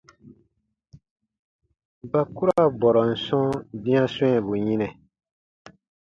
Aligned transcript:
Ba 2.11 2.21
ku 2.33 2.43
ra 2.47 2.63
bɔrɔn 2.79 3.11
sɔ̃ 3.25 3.45
dĩa 3.83 4.01
swɛ̃ɛbu 4.13 4.53
yinɛ. 4.65 4.87